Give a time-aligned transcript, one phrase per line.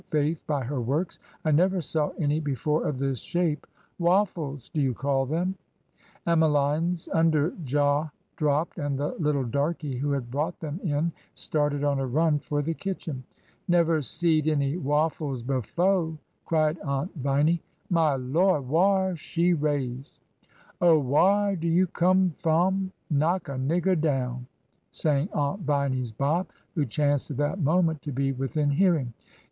[0.09, 1.19] 11 faith by her works.
[1.45, 3.67] I never saw any before of this shape.
[3.99, 5.53] Woffles, do you call them?
[6.25, 11.99] Emmeline's under jaw dropped, and the little darky who had brought them in started on
[11.99, 13.23] a run for the kitchen.
[13.69, 17.61] ''Never seed any wafHes befo'!'' cried Aunt Viny.
[17.91, 18.65] My Lawd!
[18.67, 20.17] whar she raised?"
[20.81, 22.89] ''Oh, whar'd you come f'om?
[23.11, 24.47] Knock a nigger down—"
[24.89, 29.13] s sang Aunt Viny's Bob, who chanced at that moment to be within hearing.